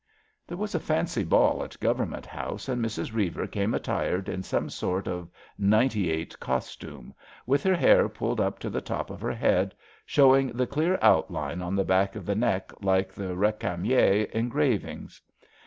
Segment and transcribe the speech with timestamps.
[0.01, 0.03] '^
[0.47, 3.13] There was a Fancy Ball at Government House and Mrs.
[3.13, 7.13] Reiver came attired in some sort of '98 costume,
[7.45, 11.61] with her hair pulled up to the top of her head, showing the clear outline
[11.61, 15.21] on the back of the neck like the Recamier engravings.